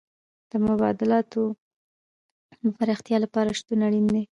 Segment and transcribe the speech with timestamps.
[0.49, 1.43] د مبادلاتو
[2.63, 4.15] د پراختیا لپاره بدلون اړین و.